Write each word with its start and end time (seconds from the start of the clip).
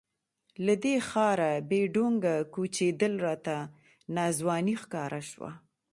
له 0.65 0.73
دې 0.83 0.95
ښاره 1.09 1.51
بې 1.69 1.81
ډونګه 1.93 2.35
کوچېدل 2.53 3.13
راته 3.25 3.57
ناځواني 4.15 4.75
ښکاره 4.81 5.21
شوه. 5.29 5.51